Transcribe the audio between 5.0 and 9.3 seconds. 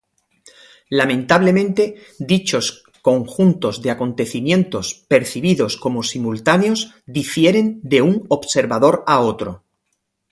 percibidos como simultáneos difieren de un observador a